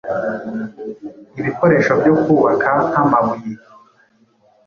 ibikoresho 1.39 1.91
byo 1.99 2.13
kubaka 2.23 2.71
nk’amabuye, 2.89 3.51